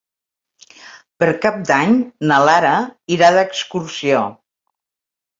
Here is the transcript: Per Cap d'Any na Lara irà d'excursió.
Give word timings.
Per 1.23 1.27
Cap 1.43 1.59
d'Any 1.71 1.91
na 2.31 2.39
Lara 2.49 2.71
irà 3.17 3.29
d'excursió. 3.35 4.23